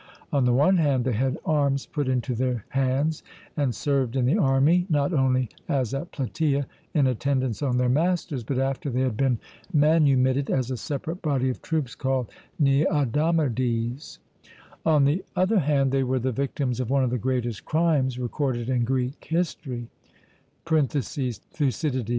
On 0.33 0.45
the 0.45 0.51
one 0.53 0.77
hand, 0.77 1.05
they 1.05 1.11
had 1.13 1.37
arms 1.45 1.85
put 1.85 2.07
into 2.07 2.33
their 2.33 2.65
hands, 2.69 3.21
and 3.55 3.75
served 3.75 4.15
in 4.15 4.25
the 4.25 4.35
army, 4.35 4.87
not 4.89 5.13
only, 5.13 5.47
as 5.69 5.93
at 5.93 6.11
Plataea, 6.11 6.65
in 6.95 7.05
attendance 7.05 7.61
on 7.61 7.77
their 7.77 7.87
masters, 7.87 8.43
but, 8.43 8.57
after 8.57 8.89
they 8.89 9.01
had 9.01 9.15
been 9.15 9.37
manumitted, 9.71 10.49
as 10.49 10.71
a 10.71 10.77
separate 10.77 11.21
body 11.21 11.51
of 11.51 11.61
troops 11.61 11.93
called 11.93 12.31
Neodamodes: 12.59 14.17
on 14.83 15.05
the 15.05 15.23
other 15.35 15.59
hand, 15.59 15.91
they 15.91 16.01
were 16.03 16.17
the 16.17 16.31
victims 16.31 16.79
of 16.79 16.89
one 16.89 17.03
of 17.03 17.11
the 17.11 17.19
greatest 17.19 17.65
crimes 17.65 18.17
recorded 18.17 18.69
in 18.71 18.83
Greek 18.83 19.23
history 19.29 19.87
(Thucyd.). 20.65 22.09